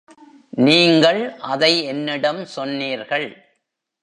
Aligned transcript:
நீங்கள் 0.67 1.21
அதை 1.51 1.83
என்னிடம் 1.83 2.41
சொன்னீர்கள். 2.45 3.27